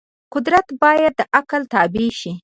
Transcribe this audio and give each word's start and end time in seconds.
قدرت 0.33 0.67
باید 0.81 1.13
د 1.19 1.21
عقل 1.37 1.61
تابع 1.73 2.07
شي. 2.19 2.31